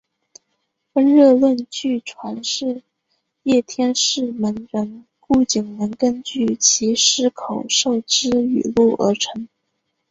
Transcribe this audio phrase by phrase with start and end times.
[0.93, 2.81] 温热论据传是
[3.43, 9.47] 叶天士门人顾景文根据其师口授之语录而成。